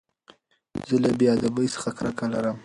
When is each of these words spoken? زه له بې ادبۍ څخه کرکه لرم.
زه 0.87 0.95
له 1.03 1.09
بې 1.17 1.27
ادبۍ 1.35 1.67
څخه 1.75 1.89
کرکه 1.97 2.25
لرم. 2.33 2.57